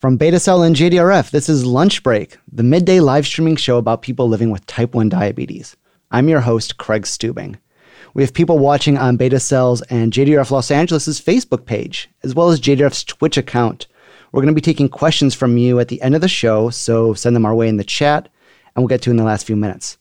[0.00, 4.00] From Beta Cell and JDRF, this is Lunch Break, the midday live streaming show about
[4.00, 5.76] people living with type 1 diabetes.
[6.12, 7.56] I'm your host, Craig Stubing.
[8.14, 12.50] We have people watching on Beta Cells and JDRF Los Angeles' Facebook page, as well
[12.50, 13.88] as JDRF's Twitch account.
[14.30, 17.12] We're going to be taking questions from you at the end of the show, so
[17.12, 18.28] send them our way in the chat,
[18.76, 19.98] and we'll get to in the last few minutes.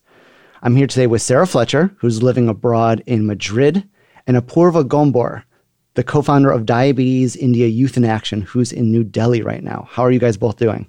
[0.62, 3.90] I'm here today with Sarah Fletcher, who's living abroad in Madrid,
[4.28, 5.42] and Apoorva Gomber,
[5.98, 9.88] the co founder of Diabetes India Youth in Action, who's in New Delhi right now.
[9.90, 10.88] How are you guys both doing?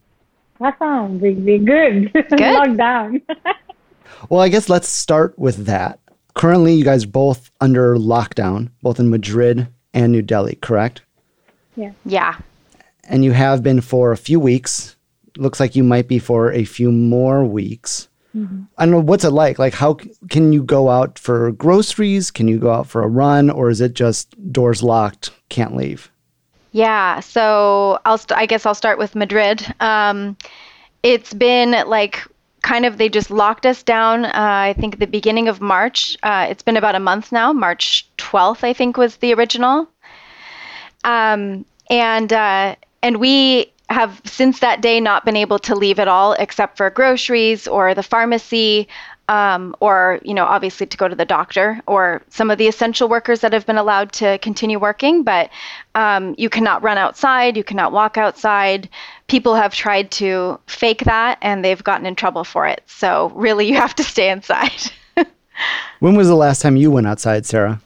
[0.60, 1.18] Awesome.
[1.18, 2.12] We, we good.
[2.12, 2.30] Good.
[2.30, 3.22] Lockdown.
[4.28, 5.98] well, I guess let's start with that.
[6.34, 11.00] Currently, you guys both under lockdown, both in Madrid and New Delhi, correct?
[11.74, 11.92] Yeah.
[12.04, 12.36] Yeah.
[13.04, 14.96] And you have been for a few weeks.
[15.38, 18.07] Looks like you might be for a few more weeks.
[18.38, 18.62] Mm-hmm.
[18.76, 19.58] I don't know what's it like.
[19.58, 19.98] Like, how
[20.30, 22.30] can you go out for groceries?
[22.30, 26.10] Can you go out for a run, or is it just doors locked, can't leave?
[26.72, 27.20] Yeah.
[27.20, 28.18] So I'll.
[28.18, 29.66] St- I guess I'll start with Madrid.
[29.80, 30.36] Um,
[31.02, 32.22] it's been like
[32.62, 34.26] kind of they just locked us down.
[34.26, 36.16] Uh, I think the beginning of March.
[36.22, 37.52] Uh, it's been about a month now.
[37.52, 39.88] March 12th, I think, was the original.
[41.04, 46.08] Um, and uh, and we have since that day not been able to leave at
[46.08, 48.86] all except for groceries or the pharmacy
[49.28, 53.08] um, or you know obviously to go to the doctor or some of the essential
[53.08, 55.22] workers that have been allowed to continue working.
[55.22, 55.50] But
[55.94, 58.88] um, you cannot run outside you cannot walk outside.
[59.26, 62.82] People have tried to fake that and they've gotten in trouble for it.
[62.86, 64.92] So really you have to stay inside.
[65.98, 67.80] When was the last time you went outside sarah?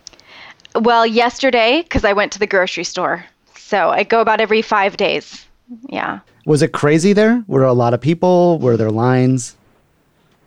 [0.74, 3.24] Well yesterday because i went to the grocery store.
[3.56, 5.46] So i go about every five days
[5.88, 6.20] yeah.
[6.46, 7.44] Was it crazy there?
[7.46, 8.58] Were there a lot of people?
[8.58, 9.56] Were there lines?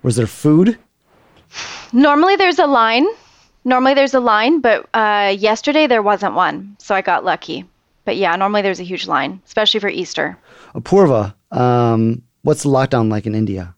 [0.04, 0.78] Was there food?
[1.94, 3.08] Normally there's a line.
[3.64, 7.66] Normally there's a line, but uh, yesterday there wasn't one, so I got lucky.
[8.04, 10.38] But yeah, normally there's a huge line, especially for Easter.
[10.76, 13.74] Apoorva, um, what's the lockdown like in India?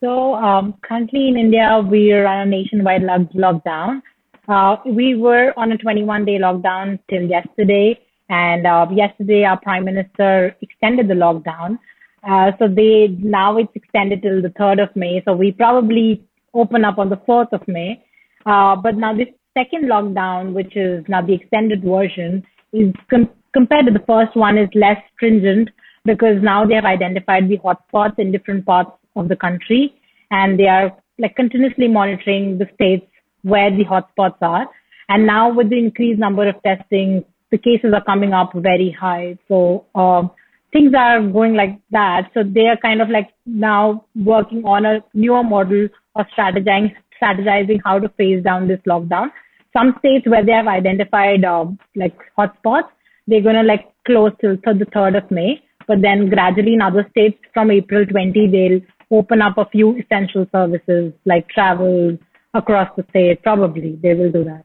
[0.00, 4.02] So um, currently in India, we are on a nationwide lockdown.
[4.48, 7.98] Uh, we were on a 21 day lockdown till yesterday.
[8.32, 11.78] And uh, yesterday, our prime minister extended the lockdown.
[12.26, 15.22] Uh, so they now it's extended till the 3rd of May.
[15.26, 18.02] So we probably open up on the 4th of May.
[18.46, 23.84] Uh, but now this second lockdown, which is now the extended version, is com- compared
[23.84, 25.68] to the first one is less stringent
[26.06, 29.94] because now they have identified the hotspots in different parts of the country
[30.30, 33.06] and they are like continuously monitoring the states
[33.42, 34.66] where the hotspots are.
[35.10, 39.38] And now with the increased number of testing, the cases are coming up very high.
[39.46, 40.30] So um,
[40.72, 42.30] things are going like that.
[42.34, 46.92] So they are kind of like now working on a newer model of strategizing,
[47.22, 49.30] strategizing how to phase down this lockdown.
[49.72, 52.88] Some states where they have identified um, like hotspots,
[53.26, 55.62] they're going to like close till the 3rd of May.
[55.86, 58.80] But then gradually in other states from April 20, they'll
[59.18, 62.16] open up a few essential services like travel
[62.54, 63.42] across the state.
[63.42, 64.64] Probably they will do that.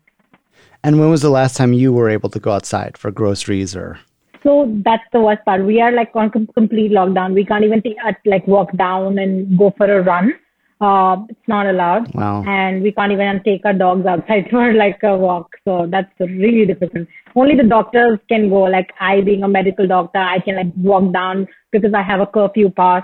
[0.83, 3.99] And when was the last time you were able to go outside for groceries or?
[4.43, 5.65] So that's the worst part.
[5.65, 7.33] We are like on complete lockdown.
[7.33, 10.33] We can't even take, uh, like walk down and go for a run.
[10.79, 12.13] Uh, it's not allowed.
[12.13, 12.43] Wow.
[12.47, 15.49] And we can't even take our dogs outside for like a walk.
[15.65, 17.07] So that's really difficult.
[17.35, 18.63] Only the doctors can go.
[18.63, 22.27] Like I, being a medical doctor, I can like walk down because I have a
[22.27, 23.03] curfew pass.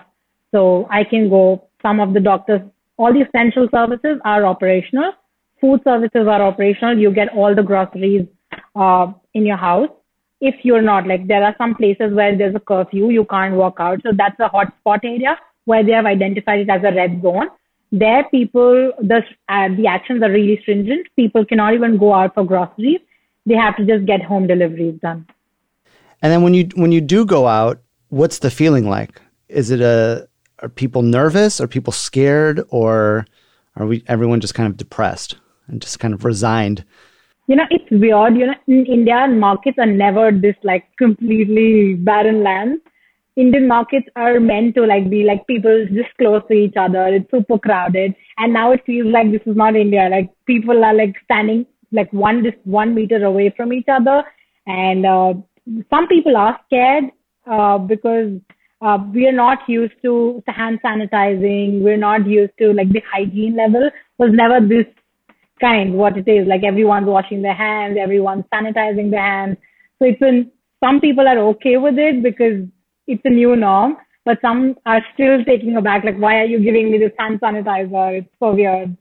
[0.52, 1.68] So I can go.
[1.82, 2.62] Some of the doctors,
[2.96, 5.12] all the essential services are operational
[5.64, 8.28] food services are operational, you get all the groceries
[8.76, 9.90] uh, in your house.
[10.42, 13.78] If you're not, like there are some places where there's a curfew, you can't walk
[13.80, 14.02] out.
[14.04, 17.48] So that's a hotspot area where they have identified it as a red zone.
[17.94, 21.08] There, people, the, uh, the actions are really stringent.
[21.16, 23.00] People cannot even go out for groceries.
[23.46, 25.26] They have to just get home deliveries done.
[26.22, 29.22] And then when you when you do go out, what's the feeling like?
[29.50, 30.28] Is it a
[30.60, 31.60] are people nervous?
[31.60, 32.64] Are people scared?
[32.70, 33.26] Or
[33.76, 35.36] are we everyone just kind of depressed?
[35.68, 36.84] And just kind of resigned.
[37.48, 38.38] You know, it's weird.
[38.38, 42.80] You know, in India, markets are never this like completely barren land.
[43.36, 47.08] Indian markets are meant to like be like people just close to each other.
[47.08, 50.08] It's super crowded, and now it feels like this is not India.
[50.10, 54.24] Like people are like standing like one just one meter away from each other,
[54.68, 55.34] and uh,
[55.90, 57.06] some people are scared
[57.50, 58.40] uh, because
[58.82, 61.82] uh, we are not used to hand sanitizing.
[61.82, 64.86] We're not used to like the hygiene level was never this
[65.60, 66.48] kind what it is.
[66.48, 69.58] Like everyone's washing their hands, everyone's sanitizing their hands.
[70.00, 70.52] So it's been,
[70.84, 72.68] some people are okay with it because
[73.08, 76.92] it's a new norm, but some are still taking aback, like, why are you giving
[76.92, 78.20] me this hand sanitizer?
[78.20, 78.96] It's so weird.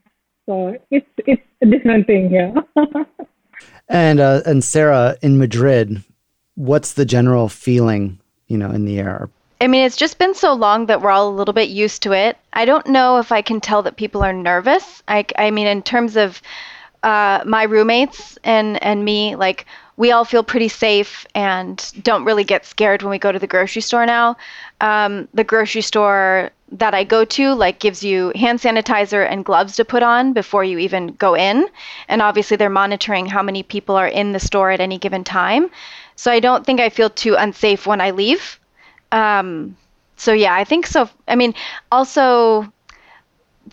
[0.46, 2.52] So it's, it's a different thing here.
[3.88, 6.02] and, uh, and Sarah, in Madrid,
[6.54, 9.30] what's the general feeling, you know, in the air?
[9.62, 12.12] I mean, it's just been so long that we're all a little bit used to
[12.12, 12.36] it.
[12.52, 15.04] I don't know if I can tell that people are nervous.
[15.06, 16.42] I, I mean, in terms of
[17.04, 19.66] uh, my roommates and, and me, like,
[19.96, 23.46] we all feel pretty safe and don't really get scared when we go to the
[23.46, 24.36] grocery store now.
[24.80, 29.76] Um, the grocery store that I go to like gives you hand sanitizer and gloves
[29.76, 31.68] to put on before you even go in,
[32.08, 35.70] and obviously they're monitoring how many people are in the store at any given time.
[36.16, 38.58] So I don't think I feel too unsafe when I leave.
[39.12, 39.76] Um,
[40.16, 41.08] so yeah, I think so.
[41.28, 41.54] I mean,
[41.90, 42.72] also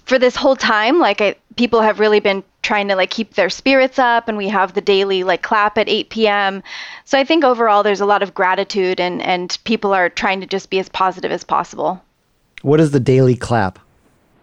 [0.06, 3.50] for this whole time, like I, people have really been trying to like keep their
[3.50, 6.63] spirits up, and we have the daily like clap at 8 p.m.
[7.06, 10.47] So I think overall there's a lot of gratitude, and and people are trying to
[10.47, 12.03] just be as positive as possible.
[12.62, 13.80] What is the daily clap?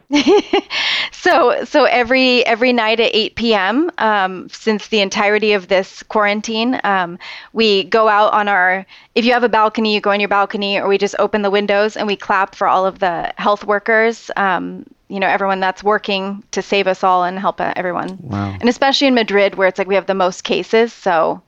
[1.12, 3.90] so so every every night at 8 p.m.
[3.98, 7.18] Um, since the entirety of this quarantine, um,
[7.52, 8.86] we go out on our.
[9.14, 11.50] If you have a balcony, you go on your balcony, or we just open the
[11.50, 14.30] windows and we clap for all of the health workers.
[14.36, 18.18] Um, you know, everyone that's working to save us all and help everyone.
[18.20, 18.56] Wow.
[18.60, 20.92] And especially in Madrid, where it's like we have the most cases.
[20.92, 21.42] So,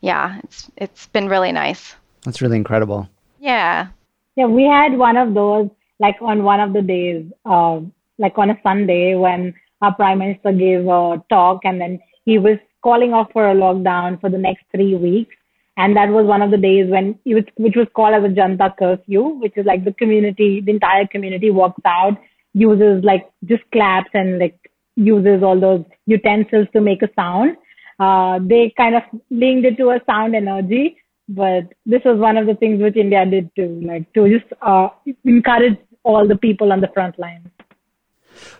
[0.00, 1.94] yeah, it's it's been really nice.
[2.24, 3.08] That's really incredible.
[3.38, 3.88] Yeah.
[4.36, 5.70] Yeah, we had one of those
[6.00, 7.80] like on one of the days, uh,
[8.18, 12.58] like on a Sunday when our prime minister gave a talk and then he was
[12.82, 15.34] calling off for a lockdown for the next three weeks.
[15.76, 18.32] And that was one of the days when it was, which was called as a
[18.32, 22.16] Janta curfew, which is like the community, the entire community walks out,
[22.52, 24.56] uses like just claps and like
[24.94, 27.56] uses all those utensils to make a sound.
[27.98, 30.96] Uh, they kind of linked it to a sound energy
[31.28, 34.88] but this was one of the things which India did too, like to just uh,
[35.24, 37.50] encourage all the people on the front line.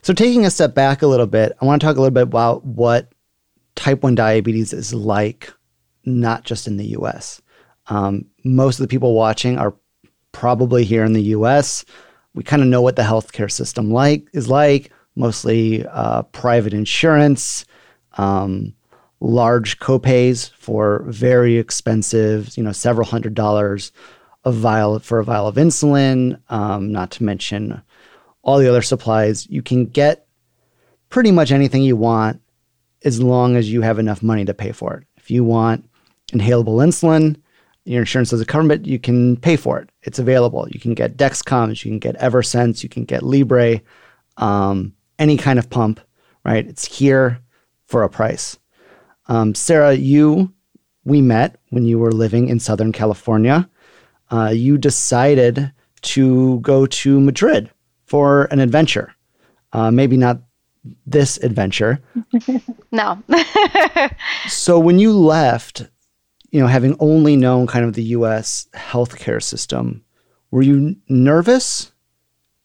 [0.03, 2.23] So, taking a step back a little bit, I want to talk a little bit
[2.23, 3.13] about what
[3.75, 5.53] type 1 diabetes is like,
[6.05, 7.43] not just in the US.
[7.89, 9.75] Um, most of the people watching are
[10.33, 11.85] probably here in the US.
[12.35, 17.65] We kind of know what the healthcare system like is like, mostly uh, private insurance.
[18.17, 18.75] Um,
[19.25, 23.91] large copays for very expensive, you know, several hundred dollars
[24.45, 27.83] a vial for a vial of insulin, um, not to mention
[28.43, 29.49] all the other supplies.
[29.49, 30.27] You can get
[31.09, 32.43] pretty much anything you want
[33.05, 35.07] as long as you have enough money to pay for it.
[35.17, 35.89] If you want
[36.33, 37.37] inhalable insulin,
[37.85, 39.89] your insurance doesn't cover it, you can pay for it.
[40.03, 40.69] It's available.
[40.69, 43.81] You can get Dexcoms, you can get Eversense, you can get Libre,
[44.37, 46.01] um, any kind of pump,
[46.45, 46.67] right?
[46.67, 47.41] It's here
[47.87, 48.59] for a price.
[49.27, 50.53] Um, Sarah, you,
[51.05, 53.69] we met when you were living in Southern California.
[54.31, 55.73] Uh, you decided
[56.03, 57.71] to go to Madrid
[58.05, 59.15] for an adventure.
[59.73, 60.41] Uh, maybe not
[61.07, 62.01] this adventure.
[62.93, 63.23] no.
[64.49, 65.89] so when you left,
[66.51, 70.05] you know, having only known kind of the US healthcare system,
[70.51, 71.93] were you nervous?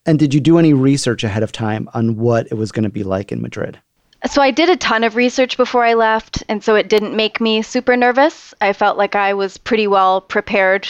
[0.06, 2.90] And did you do any research ahead of time on what it was going to
[2.90, 3.80] be like in Madrid?
[4.28, 7.40] So I did a ton of research before I left, and so it didn't make
[7.40, 8.54] me super nervous.
[8.60, 10.88] I felt like I was pretty well prepared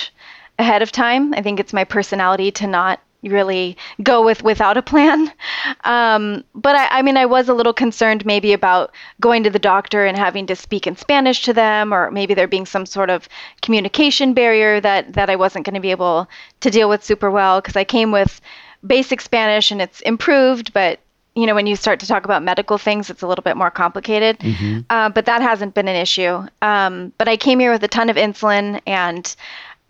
[0.57, 1.33] ahead of time.
[1.33, 5.31] I think it's my personality to not really go with without a plan.
[5.83, 8.91] Um, but I, I mean, I was a little concerned maybe about
[9.21, 12.47] going to the doctor and having to speak in Spanish to them, or maybe there
[12.47, 13.29] being some sort of
[13.61, 16.27] communication barrier that that I wasn't going to be able
[16.61, 18.41] to deal with super well because I came with
[18.85, 20.99] basic Spanish and it's improved, but
[21.39, 23.71] you know, when you start to talk about medical things, it's a little bit more
[23.71, 24.39] complicated.
[24.39, 24.79] Mm-hmm.
[24.89, 26.45] Uh, but that hasn't been an issue.
[26.61, 29.35] Um, but I came here with a ton of insulin, and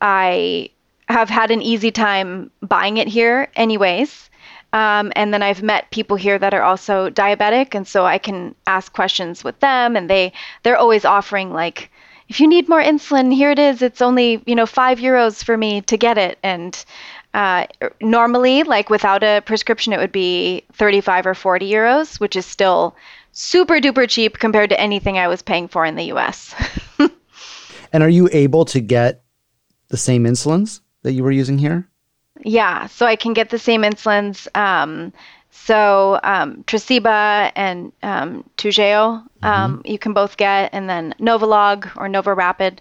[0.02, 0.70] I
[1.08, 4.30] have had an easy time buying it here, anyways.
[4.72, 8.54] Um, and then I've met people here that are also diabetic, and so I can
[8.68, 11.90] ask questions with them, and they they're always offering like,
[12.28, 13.82] if you need more insulin, here it is.
[13.82, 16.86] It's only you know five euros for me to get it, and
[17.34, 17.68] uh,
[18.02, 22.96] normally, like without a prescription, it would be 35 or 40 euros, which is still
[23.32, 26.56] super duper cheap compared to anything I was paying for in the US.
[27.94, 29.24] and are you able to get
[29.90, 31.88] the same insulins that you were using here?
[32.42, 34.48] Yeah, so I can get the same insulins.
[34.56, 35.14] Um,
[35.52, 39.88] so um, Tresiba and um, Toujeo, um, mm-hmm.
[39.88, 42.80] you can both get, and then Novolog or NovoRapid.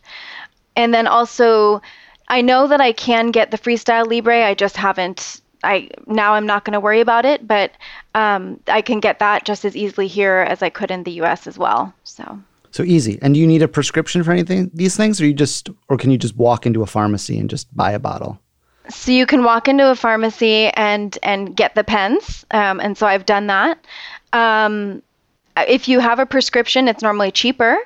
[0.76, 1.82] And then also
[2.28, 4.44] I know that I can get the Freestyle Libre.
[4.44, 5.40] I just haven't.
[5.64, 7.73] I now I'm not going to worry about it, but
[8.14, 11.47] um, I can get that just as easily here as I could in the U.S.
[11.47, 11.92] as well.
[12.04, 12.38] So.
[12.70, 13.18] So easy.
[13.23, 16.11] And do you need a prescription for anything these things, or you just, or can
[16.11, 18.38] you just walk into a pharmacy and just buy a bottle?
[18.90, 23.06] So you can walk into a pharmacy and and get the pens, um, and so
[23.06, 23.85] I've done that.
[24.32, 25.02] Um,
[25.56, 27.78] if you have a prescription, it's normally cheaper,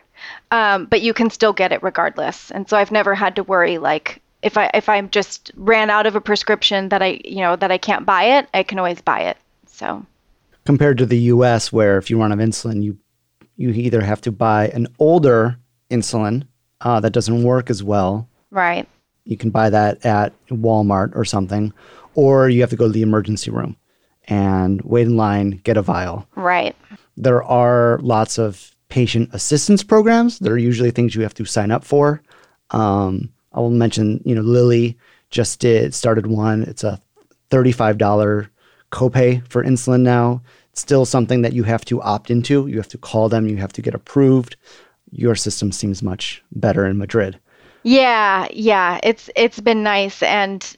[0.51, 2.51] um, but you can still get it regardless.
[2.51, 6.07] And so I've never had to worry like if I if I just ran out
[6.07, 9.01] of a prescription that I you know that I can't buy it, I can always
[9.01, 9.37] buy it.
[9.67, 10.05] So
[10.65, 12.99] compared to the U.S., where if you run out of insulin, you
[13.57, 15.57] you either have to buy an older
[15.91, 16.47] insulin
[16.81, 18.29] uh, that doesn't work as well.
[18.51, 18.89] Right.
[19.25, 21.73] You can buy that at Walmart or something,
[22.15, 23.77] or you have to go to the emergency room
[24.29, 26.27] and wait in line, get a vial.
[26.35, 26.75] Right.
[27.17, 30.39] There are lots of patient assistance programs.
[30.39, 32.23] There are usually things you have to sign up for.
[32.71, 34.97] Um, I will mention, you know, Lilly
[35.31, 36.63] just did started one.
[36.63, 37.01] It's a
[37.51, 38.49] $35
[38.91, 40.43] copay for insulin now.
[40.71, 42.67] It's still something that you have to opt into.
[42.67, 44.57] You have to call them, you have to get approved.
[45.11, 47.39] Your system seems much better in Madrid.
[47.83, 50.77] Yeah, yeah, it's it's been nice and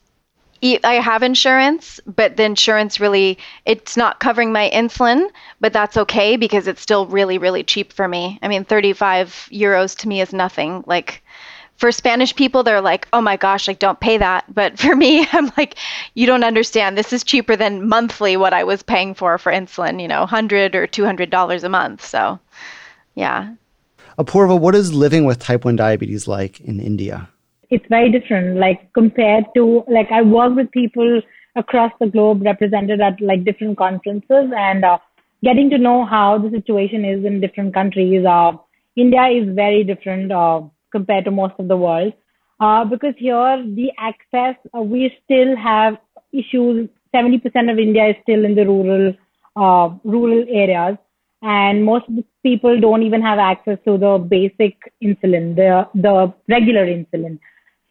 [0.82, 5.28] I have insurance, but the insurance really it's not covering my insulin,
[5.60, 8.38] but that's okay because it's still really really cheap for me.
[8.42, 10.82] I mean, 35 euros to me is nothing.
[10.86, 11.22] Like
[11.76, 15.26] for Spanish people, they're like, "Oh my gosh, like don't pay that." But for me,
[15.32, 15.76] I'm like,
[16.14, 16.96] "You don't understand.
[16.96, 20.00] This is cheaper than monthly what I was paying for for insulin.
[20.00, 22.38] You know, 100 or 200 dollars a month." So,
[23.14, 23.54] yeah.
[24.18, 27.28] Apoorva, what is living with type 1 diabetes like in India?
[27.70, 28.58] It's very different.
[28.58, 31.20] Like compared to like I work with people
[31.56, 34.98] across the globe represented at like different conferences and uh,
[35.42, 38.24] getting to know how the situation is in different countries.
[38.24, 38.52] Uh,
[38.96, 40.30] India is very different.
[40.30, 40.62] Uh,
[40.96, 42.12] compared to most of the world.
[42.60, 45.96] Uh, because here the access, uh, we still have
[46.32, 46.88] issues.
[47.14, 49.14] 70% of India is still in the rural,
[49.56, 50.96] uh, rural areas.
[51.42, 52.06] And most
[52.42, 57.38] people don't even have access to the basic insulin, the, the regular insulin.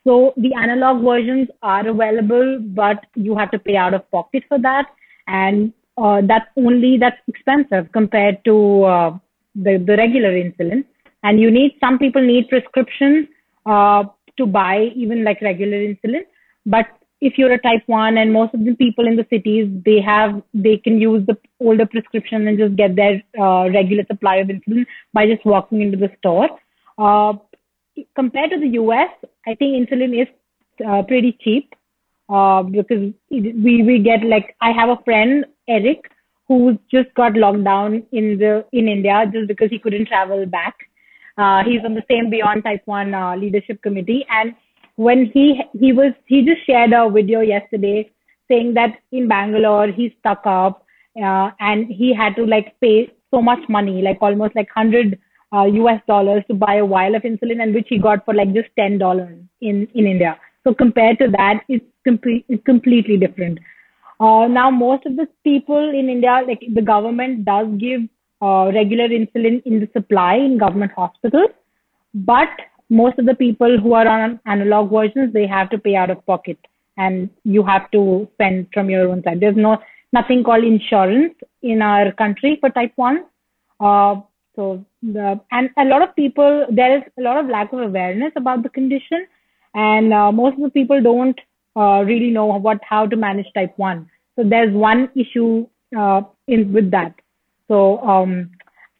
[0.05, 4.59] So the analog versions are available, but you have to pay out of pocket for
[4.59, 4.87] that.
[5.27, 9.17] And uh, that's only, that's expensive compared to uh,
[9.55, 10.83] the, the regular insulin
[11.23, 13.27] and you need some people need prescription
[13.65, 14.03] uh,
[14.37, 16.21] to buy even like regular insulin.
[16.65, 16.87] But
[17.21, 20.41] if you're a type 1 and most of the people in the cities they have
[20.53, 24.85] they can use the older prescription and just get their uh, regular supply of insulin
[25.13, 26.49] by just walking into the store.
[26.97, 27.33] Uh,
[28.15, 29.11] compared to the us
[29.47, 30.27] i think insulin is
[30.87, 31.73] uh, pretty cheap
[32.29, 36.09] uh, because we we get like i have a friend eric
[36.47, 40.75] who just got locked down in the in india just because he couldn't travel back
[41.37, 44.25] uh, he's on the same Beyond Type 1 uh, leadership committee.
[44.29, 44.53] And
[44.95, 48.09] when he, he was, he just shared a video yesterday
[48.49, 50.85] saying that in Bangalore, he's stuck up,
[51.17, 55.17] uh, and he had to like pay so much money, like almost like 100
[55.53, 58.53] uh, US dollars to buy a vial of insulin and which he got for like
[58.53, 60.37] just $10 in, in India.
[60.63, 63.59] So compared to that, it's, complete, it's completely different.
[64.19, 68.01] Uh, now, most of the people in India, like the government does give
[68.43, 71.51] uh, regular insulin in the supply in government hospitals.
[72.13, 72.49] But
[72.89, 76.25] most of the people who are on analog versions, they have to pay out of
[76.25, 76.57] pocket
[76.97, 79.39] and you have to spend from your own side.
[79.39, 79.77] There's no
[80.11, 83.23] nothing called insurance in our country for type 1.
[83.79, 84.15] Uh,
[84.55, 88.31] so the, and a lot of people, there is a lot of lack of awareness
[88.35, 89.25] about the condition
[89.73, 91.39] and uh, most of the people don't
[91.75, 94.07] uh, really know what, how to manage type 1.
[94.35, 97.15] So there's one issue uh, in with that.
[97.67, 98.51] So um,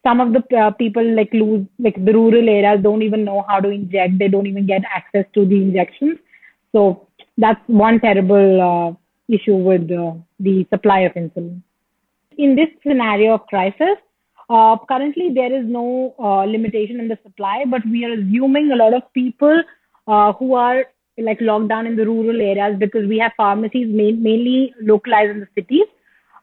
[0.04, 3.60] some of the uh, people like lose like the rural areas don't even know how
[3.60, 4.20] to inject.
[4.20, 6.20] They don't even get access to the injections.
[6.72, 11.62] So that's one terrible uh, issue with uh, the supply of insulin.
[12.38, 13.98] In this scenario of crisis,
[14.50, 18.76] uh, currently there is no uh, limitation in the supply, but we are assuming a
[18.76, 19.64] lot of people
[20.08, 20.86] uh, who are
[21.18, 25.48] like locked down in the rural areas because we have pharmacies mainly localized in the
[25.56, 25.86] cities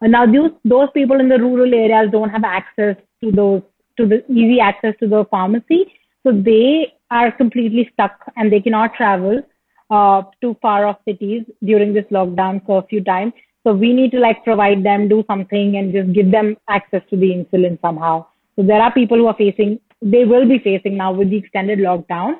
[0.08, 3.62] now, those those people in the rural areas don't have access to those
[3.98, 5.92] to the easy access to the pharmacy,
[6.22, 9.42] so they are completely stuck and they cannot travel
[9.90, 13.32] uh, to far off cities during this lockdown for a few times.
[13.66, 17.16] So we need to like provide them, do something, and just give them access to
[17.16, 18.26] the insulin somehow.
[18.56, 21.78] So there are people who are facing, they will be facing now with the extended
[21.78, 22.36] lockdown.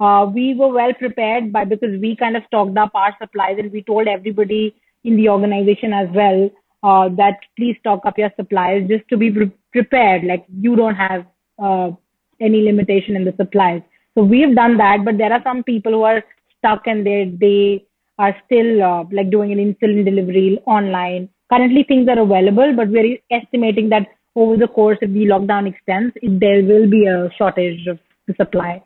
[0.00, 3.70] Uh, we were well prepared by because we kind of stocked up our supplies and
[3.70, 6.50] we told everybody in the organization as well
[6.82, 10.24] uh, that please stock up your supplies just to be pre- prepared.
[10.24, 11.26] Like you don't have
[11.58, 11.90] uh,
[12.40, 13.82] any limitation in the supplies.
[14.14, 16.24] So we've done that, but there are some people who are
[16.58, 17.84] stuck and they they
[18.18, 21.28] are still uh, like doing an insulin delivery online.
[21.50, 26.14] Currently, things are available, but we're estimating that over the course of the lockdown extends,
[26.22, 28.82] there will be a shortage of the supply.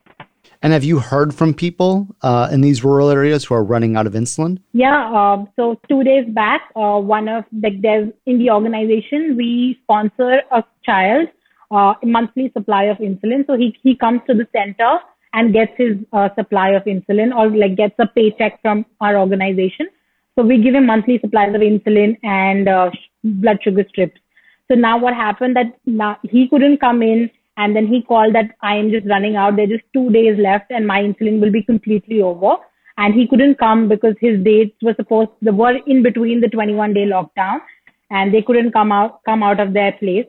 [0.63, 4.07] And have you heard from people uh, in these rural areas who are running out
[4.07, 4.59] of insulin?
[4.73, 5.11] Yeah.
[5.11, 7.83] Um, so two days back, uh, one of like
[8.27, 11.29] in the organization we sponsor a child
[11.71, 13.47] uh, a monthly supply of insulin.
[13.47, 14.99] So he he comes to the center
[15.33, 19.89] and gets his uh, supply of insulin or like gets a paycheck from our organization.
[20.37, 22.91] So we give him monthly supplies of insulin and uh,
[23.23, 24.21] blood sugar strips.
[24.69, 27.31] So now what happened that now he couldn't come in
[27.61, 29.57] and then he called that I am just running out.
[29.57, 32.55] There's just two days left and my insulin will be completely over.
[32.97, 36.95] And he couldn't come because his dates were supposed, they were in between the 21
[36.95, 37.59] day lockdown
[38.11, 40.27] and they couldn't come out, come out of their place.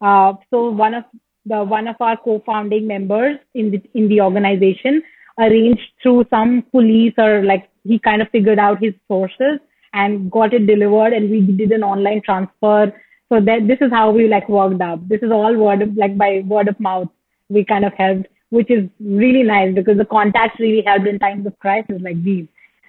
[0.00, 1.04] Uh, so one of
[1.46, 5.02] the, one of our co-founding members in the, in the organization
[5.38, 9.60] arranged through some police or like he kind of figured out his sources
[9.94, 12.92] and got it delivered and we did an online transfer
[13.32, 15.08] so that this is how we like worked up.
[15.08, 17.08] This is all word of, like by word of mouth.
[17.48, 21.46] We kind of helped, which is really nice because the contacts really helped in times
[21.46, 22.46] of crisis like these.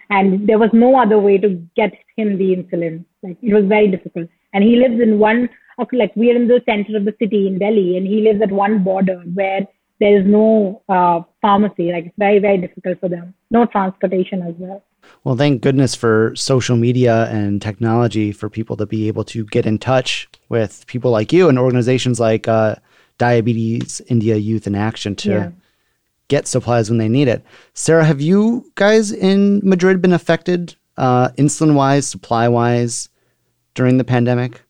[0.09, 3.05] And there was no other way to get him the insulin.
[3.23, 4.27] Like it was very difficult.
[4.53, 5.49] And he lives in one,
[5.93, 8.51] like we are in the center of the city in Delhi, and he lives at
[8.51, 9.61] one border where
[10.01, 11.93] there is no uh, pharmacy.
[11.93, 13.33] Like it's very, very difficult for them.
[13.49, 14.83] No transportation as well.
[15.23, 19.65] Well, thank goodness for social media and technology for people to be able to get
[19.65, 22.75] in touch with people like you and organizations like uh,
[23.17, 25.51] Diabetes India Youth in Action to yeah.
[26.27, 27.43] get supplies when they need it.
[27.73, 33.09] Sarah, have you guys in Madrid been affected uh, insulin wise, supply wise
[33.75, 34.61] during the pandemic?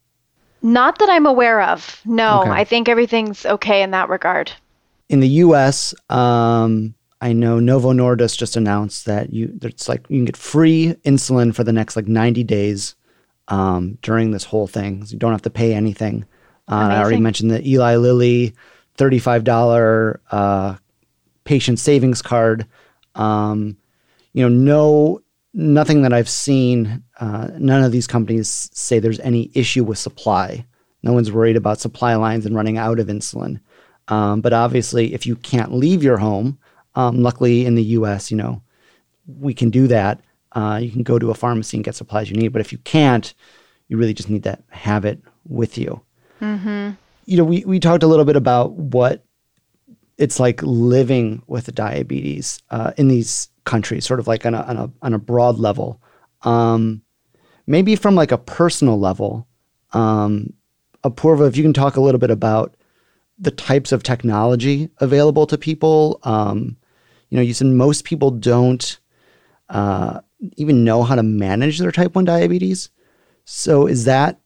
[0.62, 2.00] Not that I'm aware of.
[2.06, 2.50] No, okay.
[2.52, 4.52] I think everything's okay in that regard.
[5.10, 10.18] In the US, um, I know Novo Nordisk just announced that you it's like you
[10.18, 12.96] can get free insulin for the next like 90 days
[13.48, 15.06] um, during this whole thing.
[15.06, 16.26] So you don't have to pay anything.
[16.68, 18.54] Uh, I already mentioned the Eli Lilly
[18.98, 20.76] $35 uh,
[21.46, 22.68] patient savings card.
[23.16, 23.78] Um,
[24.34, 25.22] you know, no,
[25.54, 30.66] nothing that I've seen, uh, none of these companies say there's any issue with supply.
[31.04, 33.62] No one's worried about supply lines and running out of insulin.
[34.10, 36.60] Um, but obviously, if you can't leave your home,
[36.96, 38.62] um, luckily, in the U.S., you know,
[39.40, 40.22] we can do that.
[40.52, 42.50] Uh, you can go to a pharmacy and get supplies you need.
[42.50, 43.34] But if you can't,
[43.88, 46.02] you really just need to have it with you.
[46.42, 46.92] Mm-hmm.
[47.26, 49.24] You know, we we talked a little bit about what
[50.18, 54.78] it's like living with diabetes uh, in these countries, sort of like on a on
[54.78, 56.02] a, on a broad level.
[56.44, 57.02] Um,
[57.66, 59.48] maybe from like a personal level,
[59.94, 60.54] um,
[61.04, 62.76] Apoorva, if you can talk a little bit about
[63.40, 66.78] the types of technology available to people, um,
[67.34, 69.00] you know, you said most people don't
[69.70, 70.22] uh,
[70.56, 72.92] even know how to manage their type 1 diabetes.
[73.44, 74.40] So is that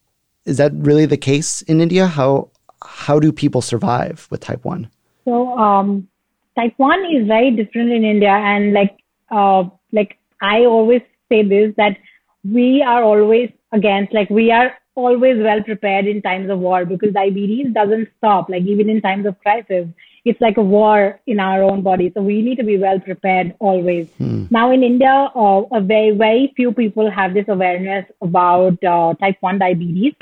[0.45, 2.07] is that really the case in India?
[2.07, 2.49] How
[2.81, 4.89] how do people survive with type 1?
[5.25, 6.07] So um,
[6.55, 8.97] type 1 is very different in India and like
[9.31, 11.97] uh, like I always say this that
[12.45, 17.11] we are always against like we are always well prepared in times of war because
[17.11, 19.87] diabetes doesn't stop like even in times of crisis
[20.27, 22.11] it's like a war in our own body.
[22.13, 24.09] So we need to be well prepared always.
[24.17, 24.45] Hmm.
[24.49, 29.37] Now in India, uh, a very, very few people have this awareness about uh, type
[29.39, 30.13] 1 diabetes.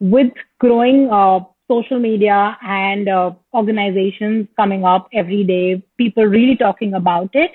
[0.00, 6.94] With growing uh, social media and uh, organizations coming up every day, people really talking
[6.94, 7.52] about it.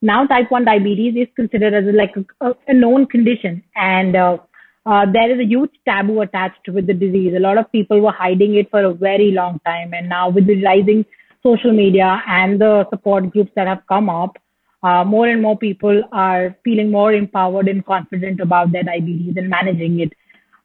[0.00, 4.38] Now type 1 diabetes is considered as like a, a known condition and uh,
[4.86, 7.34] uh, there is a huge taboo attached with the disease.
[7.36, 9.92] A lot of people were hiding it for a very long time.
[9.92, 11.04] And now with the rising
[11.42, 14.36] social media and the support groups that have come up,
[14.82, 19.48] uh, more and more people are feeling more empowered and confident about their diabetes and
[19.48, 20.12] managing it.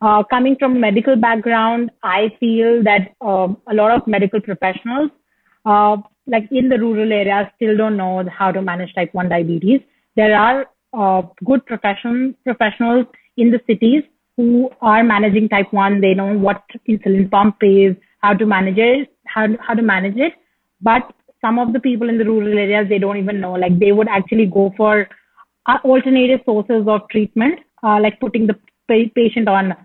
[0.01, 5.09] Uh, coming from a medical background, I feel that uh, a lot of medical professionals,
[5.65, 9.81] uh, like in the rural areas, still don't know how to manage type 1 diabetes.
[10.15, 13.05] There are uh, good profession, professionals
[13.37, 14.03] in the cities
[14.37, 16.01] who are managing type 1.
[16.01, 20.33] They know what insulin pump is, how to manage it, how, how to manage it.
[20.83, 23.53] But some of the people in the rural areas, they don't even know.
[23.53, 25.07] Like they would actually go for
[25.65, 28.59] uh, alternative sources of treatment, uh, like putting the
[29.15, 29.75] patient on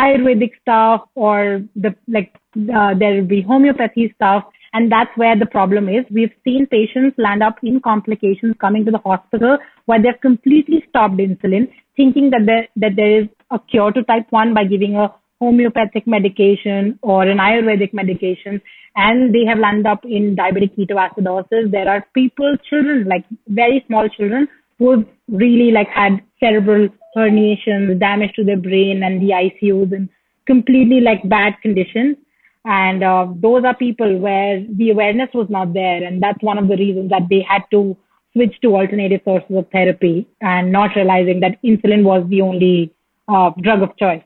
[0.00, 2.34] Ayurvedic stuff or the like.
[2.56, 6.04] Uh, there will be homeopathy stuff, and that's where the problem is.
[6.10, 11.18] We've seen patients land up in complications coming to the hospital where they've completely stopped
[11.18, 15.14] insulin, thinking that there that there is a cure to type one by giving a
[15.40, 18.60] homeopathic medication or an Ayurvedic medication,
[18.96, 21.70] and they have landed up in diabetic ketoacidosis.
[21.70, 24.48] There are people, children, like very small children,
[24.78, 30.08] who have really like had cerebral herniations, damage to their brain, and the ICUs, and
[30.46, 32.16] completely like bad conditions.
[32.64, 36.68] And uh, those are people where the awareness was not there, and that's one of
[36.68, 37.96] the reasons that they had to
[38.32, 42.92] switch to alternative sources of therapy and not realizing that insulin was the only
[43.28, 44.22] uh, drug of choice.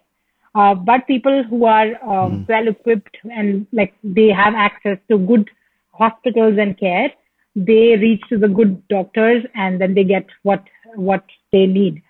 [0.55, 2.49] Uh, but people who are um, mm.
[2.49, 5.49] well equipped and like they have access to good
[5.93, 7.11] hospitals and care,
[7.57, 10.63] they reach to the good doctors and then they get what
[10.95, 12.03] what they need.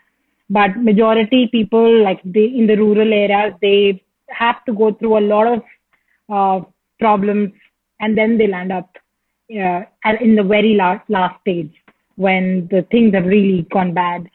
[0.50, 5.28] But majority people like they in the rural areas they have to go through a
[5.34, 5.62] lot of
[6.28, 6.64] uh,
[6.98, 7.52] problems
[8.00, 8.90] and then they land up
[9.52, 9.82] uh,
[10.20, 11.72] in the very last last stage
[12.16, 14.28] when the things have really gone bad.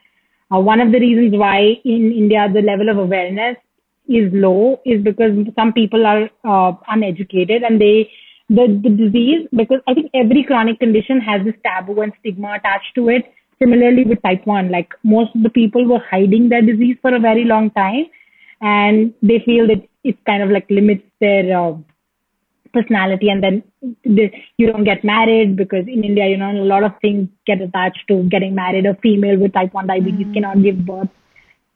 [0.52, 3.56] Uh, one of the reasons why in India the level of awareness
[4.08, 8.10] is low is because some people are uh, uneducated and they
[8.48, 12.94] the, the disease because I think every chronic condition has this taboo and stigma attached
[12.94, 13.32] to it.
[13.58, 17.18] Similarly with type 1, like most of the people were hiding their disease for a
[17.18, 18.06] very long time
[18.60, 21.76] and they feel that it kind of like limits their uh,
[22.72, 23.62] personality and then
[24.04, 28.06] you don't get married because in India, you know, a lot of things get attached
[28.06, 28.86] to getting married.
[28.86, 30.34] A female with type 1 diabetes mm-hmm.
[30.34, 31.08] cannot give birth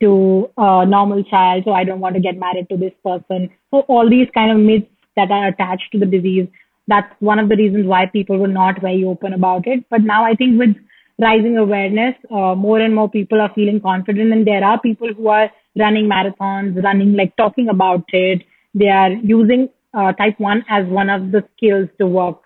[0.03, 3.49] to a normal child, so I don't want to get married to this person.
[3.71, 6.49] So all these kind of myths that are attached to the disease,
[6.89, 9.85] that's one of the reasons why people were not very open about it.
[9.89, 10.77] But now I think with
[11.19, 15.29] rising awareness, uh, more and more people are feeling confident and there are people who
[15.29, 18.43] are running marathons, running like talking about it.
[18.75, 22.43] They are using uh, type 1 as one of the skills to work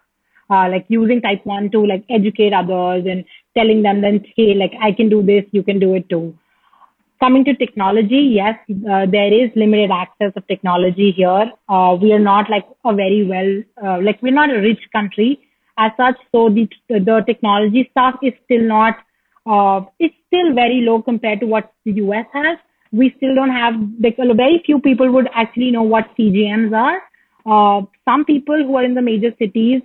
[0.50, 3.24] uh, like using type 1 to like educate others and
[3.56, 6.36] telling them then hey like i can do this you can do it too
[7.20, 8.56] coming to technology yes
[8.90, 11.50] uh, there is limited access of technology here.
[11.68, 13.50] Uh, we are not like a very well
[13.84, 15.40] uh, like we're not a rich country.
[15.78, 18.96] As such so the the technology stuff is still not
[19.46, 22.58] uh, it's still very low compared to what the us has.
[22.92, 27.02] We still don't have like very few people would actually know what cgms are.
[27.46, 29.82] Uh, some people who are in the major cities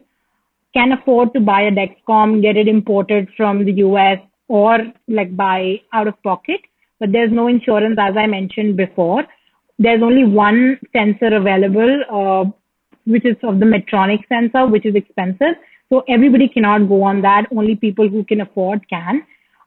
[0.73, 5.81] can afford to buy a Dexcom, get it imported from the US or like buy
[5.93, 6.61] out of pocket,
[7.01, 9.23] but there's no insurance as I mentioned before.
[9.79, 12.43] There's only one sensor available, uh,
[13.05, 15.55] which is of the Medtronic sensor, which is expensive.
[15.89, 17.47] So everybody cannot go on that.
[17.51, 19.23] Only people who can afford can.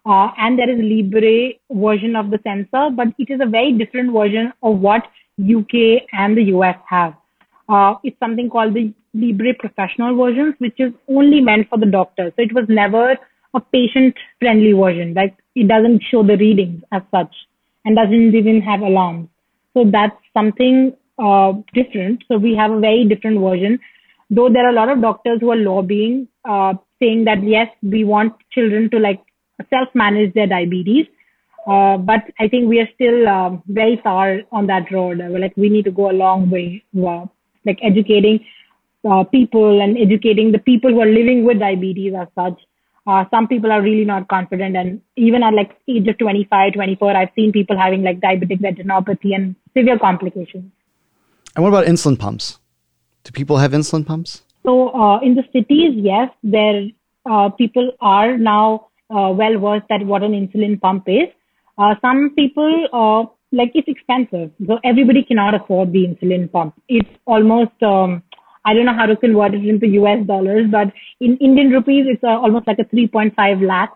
[0.06, 4.12] Uh, and there is Libre version of the sensor, but it is a very different
[4.12, 5.02] version of what
[5.40, 7.14] UK and the US have.
[7.68, 12.32] Uh, it's something called the Libre Professional versions, which is only meant for the doctor.
[12.36, 13.16] So it was never
[13.54, 15.14] a patient friendly version.
[15.14, 17.34] Like it doesn't show the readings as such
[17.84, 19.28] and doesn't even have alarms.
[19.74, 22.24] So that's something uh, different.
[22.28, 23.78] So we have a very different version.
[24.30, 28.04] Though there are a lot of doctors who are lobbying, uh, saying that yes, we
[28.04, 29.20] want children to like
[29.70, 31.06] self manage their diabetes.
[31.66, 35.18] Uh, but I think we are still uh, very far on that road.
[35.40, 36.84] like we need to go a long way.
[36.96, 37.26] Uh,
[37.66, 38.40] like educating
[39.10, 42.60] uh, people and educating the people who are living with diabetes as such.
[43.06, 47.16] Uh, some people are really not confident and even at like age of 25, 24,
[47.16, 50.72] I've seen people having like diabetic retinopathy and severe complications.
[51.54, 52.58] And what about insulin pumps?
[53.24, 54.42] Do people have insulin pumps?
[54.64, 56.86] So uh, in the cities, yes, there
[57.30, 61.28] uh, people are now uh, well versed at what an insulin pump is.
[61.76, 64.50] Uh, some people uh, like it's expensive.
[64.66, 66.74] So everybody cannot afford the insulin pump.
[66.88, 68.22] It's almost, um,
[68.64, 72.24] I don't know how to convert it into US dollars, but in Indian rupees, it's
[72.24, 73.94] uh, almost like a 3.5 lakh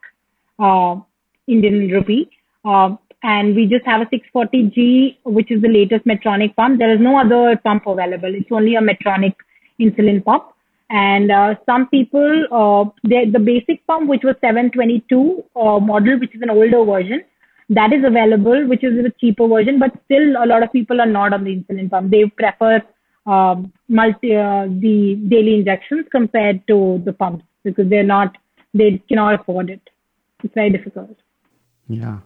[0.58, 1.00] uh,
[1.46, 2.30] Indian rupee.
[2.64, 6.78] Uh, and we just have a 640G, which is the latest Medtronic pump.
[6.78, 8.32] There is no other pump available.
[8.32, 9.34] It's only a Medtronic
[9.80, 10.44] insulin pump.
[10.90, 16.42] And uh, some people, uh, the basic pump, which was 722 uh, model, which is
[16.42, 17.22] an older version,
[17.70, 21.06] that is available, which is a cheaper version, but still a lot of people are
[21.06, 22.10] not on the insulin pump.
[22.10, 22.82] They prefer
[23.26, 28.36] um, multi uh, the daily injections compared to the pumps because they're not
[28.74, 29.80] they cannot afford it.
[30.44, 31.16] It's very difficult.
[31.88, 32.18] Yeah.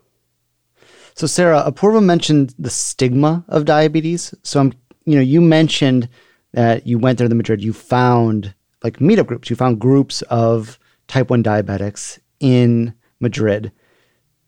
[1.14, 4.34] So Sarah, Apoorva mentioned the stigma of diabetes.
[4.42, 4.72] So I'm
[5.04, 6.08] you know, you mentioned
[6.52, 10.78] that you went there to Madrid, you found like meetup groups, you found groups of
[11.08, 13.72] type 1 diabetics in Madrid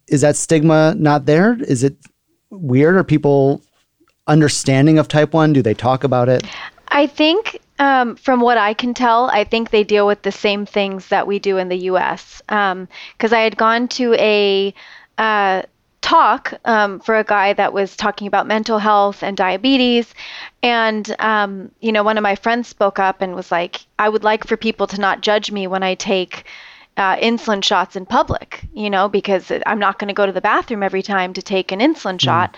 [0.08, 1.56] is that stigma not there?
[1.62, 1.96] Is it
[2.50, 2.96] weird?
[2.96, 3.62] Are people
[4.26, 5.52] understanding of type 1?
[5.52, 6.44] Do they talk about it?
[6.94, 10.64] I think, um, from what I can tell, I think they deal with the same
[10.64, 12.40] things that we do in the US.
[12.46, 14.72] Because um, I had gone to a
[15.18, 15.62] uh,
[16.02, 20.14] talk um, for a guy that was talking about mental health and diabetes.
[20.62, 24.22] And, um, you know, one of my friends spoke up and was like, I would
[24.22, 26.44] like for people to not judge me when I take
[26.96, 30.40] uh, insulin shots in public, you know, because I'm not going to go to the
[30.40, 32.20] bathroom every time to take an insulin mm.
[32.20, 32.56] shot.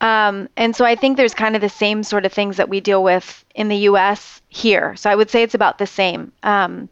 [0.00, 2.80] Um, and so I think there's kind of the same sort of things that we
[2.80, 4.42] deal with in the U.S.
[4.48, 4.94] here.
[4.96, 6.32] So I would say it's about the same.
[6.42, 6.88] Um,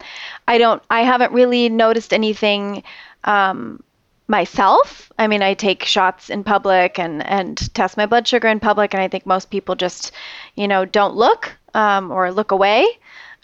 [0.48, 2.82] I don't, I haven't really noticed anything
[3.24, 3.82] um,
[4.28, 5.12] myself.
[5.18, 8.94] I mean, I take shots in public and and test my blood sugar in public,
[8.94, 10.12] and I think most people just,
[10.54, 12.86] you know, don't look um, or look away.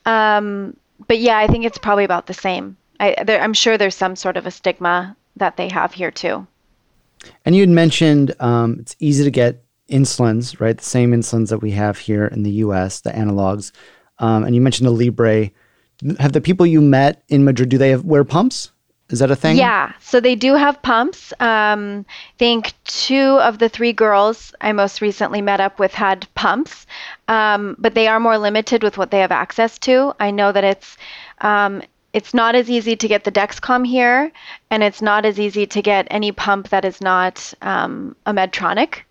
[0.06, 0.74] Um,
[1.06, 4.36] but yeah, I think it's probably about the same I, I'm sure there's some sort
[4.36, 6.46] of a stigma that they have here too.
[7.44, 10.76] And you had mentioned um, it's easy to get insulins, right?
[10.76, 13.72] The same insulins that we have here in the US, the analogs.
[14.18, 15.50] Um, and you mentioned the Libre.
[16.18, 18.70] Have the people you met in Madrid, do they have, wear pumps?
[19.10, 19.56] Is that a thing?
[19.56, 21.32] Yeah, so they do have pumps.
[21.40, 26.32] Um, I think two of the three girls I most recently met up with had
[26.34, 26.86] pumps,
[27.26, 30.14] um, but they are more limited with what they have access to.
[30.20, 30.96] I know that it's
[31.40, 31.82] um,
[32.12, 34.32] it's not as easy to get the Dexcom here,
[34.70, 39.02] and it's not as easy to get any pump that is not um, a Medtronic.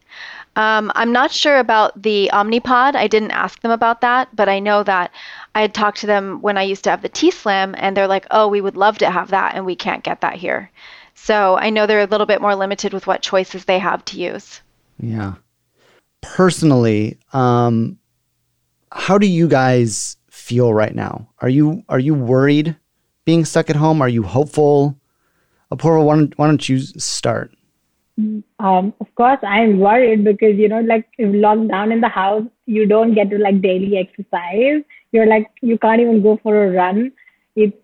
[0.56, 2.96] Um, I'm not sure about the Omnipod.
[2.96, 5.12] I didn't ask them about that, but I know that
[5.56, 8.26] I had talked to them when I used to have the t:slim, and they're like,
[8.32, 10.70] "Oh, we would love to have that, and we can't get that here."
[11.16, 14.20] So I know they're a little bit more limited with what choices they have to
[14.20, 14.62] use.
[15.00, 15.36] Yeah.
[16.22, 17.98] Personally, um,
[18.92, 21.30] how do you guys feel right now?
[21.40, 22.76] Are you are you worried
[23.30, 24.02] being stuck at home?
[24.02, 24.98] Are you hopeful?
[25.72, 27.52] Apoorva, why don't, why don't you start?
[28.60, 32.48] Um, of course, I'm worried because you know, like if locked down in the house,
[32.66, 34.82] you don't get to like daily exercise.
[35.12, 37.12] You're like you can't even go for a run.
[37.56, 37.78] It's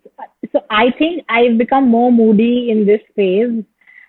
[0.52, 3.64] so I think I've become more moody in this phase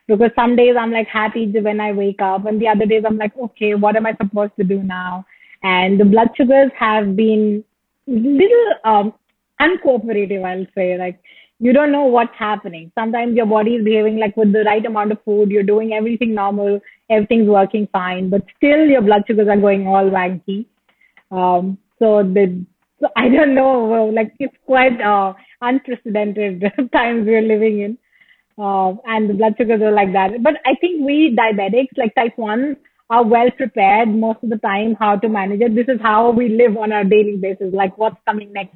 [0.07, 3.17] because some days I'm like happy when I wake up, and the other days I'm
[3.17, 5.25] like, okay, what am I supposed to do now?
[5.63, 7.63] And the blood sugars have been
[8.07, 9.13] little um,
[9.61, 10.43] uncooperative.
[10.43, 11.19] I'll say like
[11.59, 12.91] you don't know what's happening.
[12.93, 16.35] Sometimes your body is behaving like with the right amount of food, you're doing everything
[16.35, 20.65] normal, everything's working fine, but still your blood sugars are going all wanky.
[21.31, 22.65] Um, so the
[22.99, 26.61] so I don't know, like it's quite uh, unprecedented
[26.93, 27.97] times we're living in,
[28.57, 30.41] uh, and the blood sugars are like that.
[30.41, 32.77] But I think we diabetics, like type one,
[33.09, 35.75] are well prepared most of the time how to manage it.
[35.75, 38.75] This is how we live on a daily basis, like what's coming next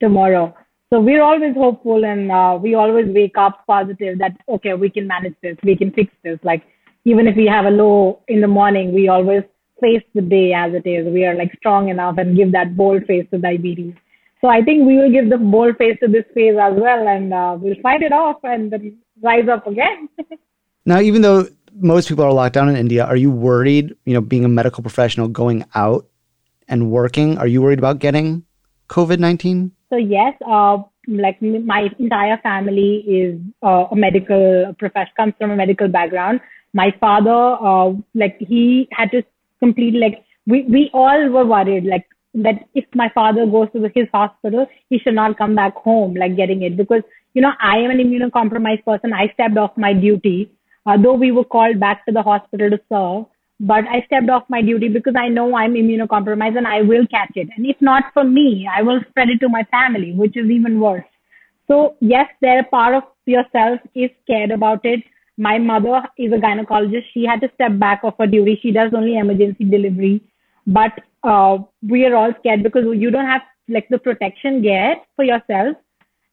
[0.00, 0.54] tomorrow.
[0.92, 5.06] So we're always hopeful and uh, we always wake up positive that, okay, we can
[5.08, 6.38] manage this, we can fix this.
[6.44, 6.62] Like,
[7.04, 9.42] even if we have a low in the morning, we always
[9.80, 11.12] face the day as it is.
[11.12, 13.94] We are like strong enough and give that bold face to diabetes.
[14.40, 17.34] So I think we will give the bold face to this phase as well and
[17.34, 18.72] uh, we'll fight it off and
[19.22, 20.08] rise up again.
[20.86, 24.20] now, even though most people are locked down in India, are you worried, you know,
[24.20, 26.06] being a medical professional going out
[26.68, 28.44] and working, are you worried about getting
[28.88, 29.72] COVID 19?
[29.90, 35.56] So yes, uh, like my entire family is uh, a medical profession, comes from a
[35.56, 36.40] medical background.
[36.74, 39.22] My father, uh, like he had to
[39.60, 44.08] complete, like we, we all were worried, like that if my father goes to his
[44.12, 47.02] hospital, he should not come back home, like getting it because,
[47.34, 49.12] you know, I am an immunocompromised person.
[49.12, 50.50] I stepped off my duty,
[50.84, 53.26] uh, though we were called back to the hospital to serve
[53.58, 57.32] but I stepped off my duty because I know I'm immunocompromised and I will catch
[57.34, 57.48] it.
[57.56, 60.80] And if not for me, I will spread it to my family, which is even
[60.80, 61.04] worse.
[61.68, 65.00] So yes, there part of yourself is scared about it.
[65.38, 67.04] My mother is a gynecologist.
[67.12, 68.58] She had to step back of her duty.
[68.62, 70.22] She does only emergency delivery,
[70.66, 70.92] but
[71.24, 75.76] uh, we are all scared because you don't have like the protection gear for yourself.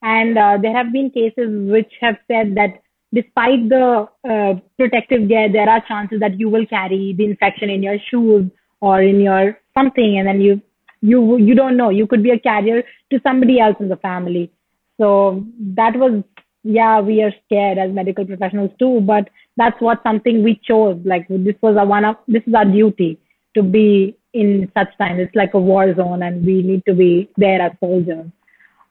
[0.01, 2.82] And uh, there have been cases which have said that
[3.13, 7.83] despite the uh, protective gear, there are chances that you will carry the infection in
[7.83, 8.49] your shoes
[8.81, 10.61] or in your something, and then you
[11.01, 11.89] you you don't know.
[11.89, 14.51] You could be a carrier to somebody else in the family.
[14.99, 15.45] So
[15.75, 16.23] that was
[16.63, 20.99] yeah, we are scared as medical professionals too, but that's what something we chose.
[21.05, 23.19] Like this was a one of this is our duty
[23.55, 25.19] to be in such times.
[25.19, 28.31] It's like a war zone, and we need to be there as soldiers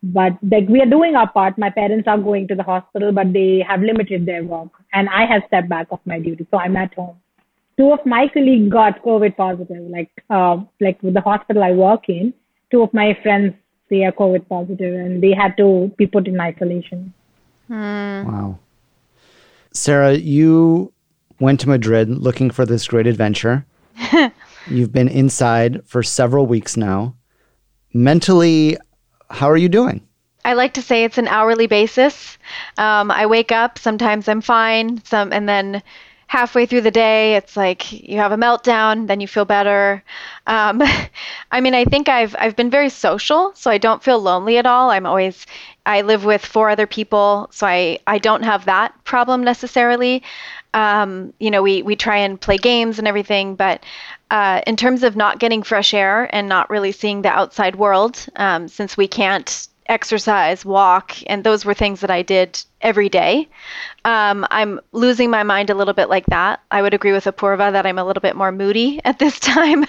[0.03, 1.57] but like we are doing our part.
[1.57, 4.71] My parents are going to the hospital but they have limited their work.
[4.93, 7.17] And i have stepped back off my duty so i'm at home.
[7.79, 12.09] Two of my colleagues got covid positive like uh, like with the hospital i work
[12.09, 12.35] in
[12.71, 13.55] two of my friends
[13.91, 17.13] they are covid positive and they had to be put in isolation.
[17.69, 18.25] Hmm.
[18.27, 18.59] wow.
[19.73, 20.93] Sarah you
[21.41, 23.65] went to madrid looking for this great adventure.
[24.69, 27.17] You've been inside for several weeks now.
[27.93, 28.79] Mentally
[29.33, 30.01] how are you doing?
[30.45, 32.37] I like to say it's an hourly basis.
[32.77, 35.83] Um, I wake up, sometimes I'm fine, some, and then
[36.27, 40.03] halfway through the day, it's like you have a meltdown, then you feel better.
[40.47, 40.83] Um,
[41.53, 44.67] I mean, I think I've I've been very social, so I don't feel lonely at
[44.67, 44.91] all.
[44.91, 45.47] I'm always
[45.85, 50.23] I live with four other people, so I I don't have that problem necessarily.
[50.75, 53.85] Um, you know, we we try and play games and everything, but
[54.31, 58.27] uh, in terms of not getting fresh air and not really seeing the outside world,
[58.37, 63.49] um, since we can't exercise, walk, and those were things that I did every day.
[64.05, 66.61] Um, I'm losing my mind a little bit like that.
[66.71, 69.85] I would agree with Apoorva that I'm a little bit more moody at this time,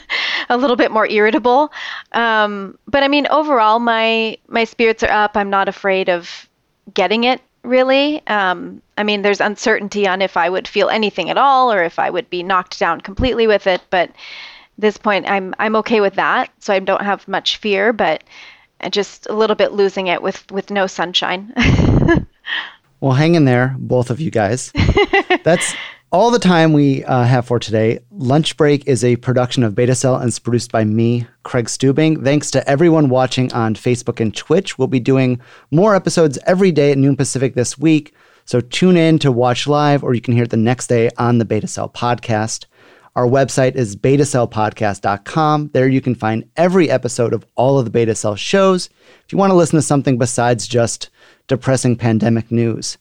[0.49, 1.71] a little bit more irritable.
[2.11, 5.37] Um, but I mean, overall, my my spirits are up.
[5.37, 6.49] I'm not afraid of
[6.93, 8.25] getting it really.
[8.27, 11.99] Um, I mean, there's uncertainty on if I would feel anything at all or if
[11.99, 13.81] I would be knocked down completely with it.
[13.89, 14.11] But
[14.77, 17.93] this point, I'm I'm okay with that, so I don't have much fear.
[17.93, 18.23] But
[18.91, 21.53] just a little bit losing it with with no sunshine.
[22.99, 24.71] well, hang in there, both of you guys.
[25.43, 25.75] That's
[26.13, 27.99] all the time we uh, have for today.
[28.11, 32.23] Lunch Break is a production of Beta Cell and it's produced by me, Craig Stubing.
[32.23, 34.77] Thanks to everyone watching on Facebook and Twitch.
[34.77, 38.13] We'll be doing more episodes every day at noon Pacific this week.
[38.45, 41.39] So tune in to watch live, or you can hear it the next day on
[41.39, 42.65] the Beta Cell podcast.
[43.15, 45.71] Our website is betacellpodcast.com.
[45.73, 48.87] There you can find every episode of all of the Beta Cell shows
[49.25, 51.09] if you want to listen to something besides just
[51.47, 52.99] depressing pandemic news.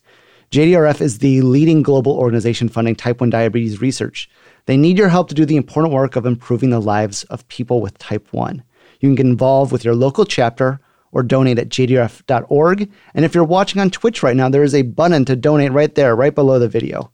[0.53, 4.29] JDRF is the leading global organization funding type 1 diabetes research.
[4.67, 7.81] They need your help to do the important work of improving the lives of people
[7.81, 8.63] with type 1.
[9.01, 10.79] You can get involved with your local chapter
[11.11, 12.91] or donate at jdrf.org.
[13.15, 15.95] And if you're watching on Twitch right now, there is a button to donate right
[15.95, 17.11] there, right below the video.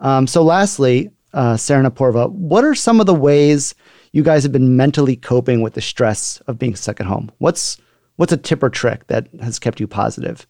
[0.00, 3.72] Um, so, lastly, uh, Sarah and Apoorva, what are some of the ways
[4.10, 7.30] you guys have been mentally coping with the stress of being stuck at home?
[7.38, 7.76] What's
[8.16, 10.44] what's a tip or trick that has kept you positive?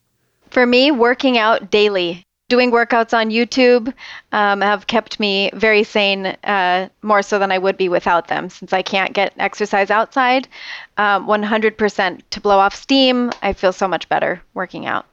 [0.49, 3.93] For me, working out daily doing workouts on YouTube
[4.33, 8.49] um, have kept me very sane, uh, more so than I would be without them,
[8.49, 10.49] since I can't get exercise outside.
[10.97, 13.31] Um, 100% to blow off steam.
[13.41, 15.05] I feel so much better working out.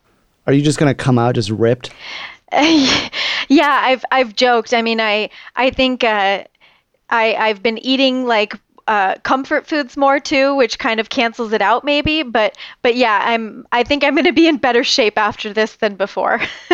[0.48, 1.90] Are you just going to come out just ripped?
[2.52, 4.74] yeah, I've I've joked.
[4.74, 6.42] I mean, I I think uh,
[7.08, 11.62] I I've been eating like uh, comfort foods more too, which kind of cancels it
[11.62, 12.22] out maybe.
[12.22, 15.76] But but yeah, I'm I think I'm going to be in better shape after this
[15.76, 16.38] than before.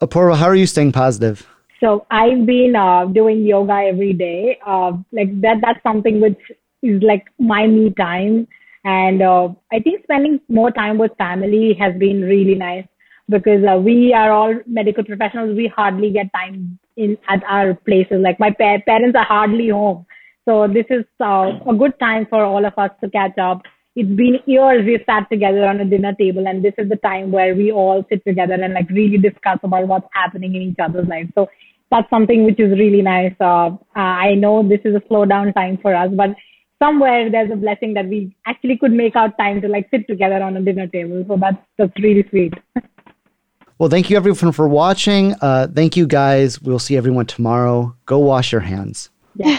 [0.00, 1.46] Apoorva, how are you staying positive?
[1.80, 4.58] So I've been uh, doing yoga every day.
[4.66, 6.40] Uh, like that that's something which
[6.82, 8.48] is like my me time,
[8.84, 12.86] and uh, I think spending more time with family has been really nice
[13.28, 15.54] because uh, we are all medical professionals.
[15.56, 18.20] We hardly get time in at our places.
[18.22, 20.06] Like my pa- parents are hardly home
[20.46, 23.62] so this is uh, a good time for all of us to catch up.
[23.96, 27.32] It's been years we've sat together on a dinner table, and this is the time
[27.32, 31.08] where we all sit together and like really discuss about what's happening in each other's
[31.08, 31.30] lives.
[31.34, 31.48] So
[31.90, 33.34] that's something which is really nice.
[33.40, 36.30] Uh, I know this is a slow down time for us, but
[36.80, 40.42] somewhere there's a blessing that we actually could make out time to like sit together
[40.42, 41.24] on a dinner table.
[41.28, 42.54] So that's that's really sweet.
[43.78, 45.34] well, thank you everyone for watching.
[45.40, 46.62] Uh, thank you guys.
[46.62, 47.96] We'll see everyone tomorrow.
[48.06, 49.10] Go wash your hands.
[49.34, 49.58] Yeah.